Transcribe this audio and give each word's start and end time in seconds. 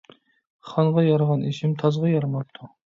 خانغا 0.71 1.03
يارىغان 1.09 1.47
ئېشىم 1.51 1.79
تازغا 1.85 2.13
يارىماپتۇ. 2.19 2.77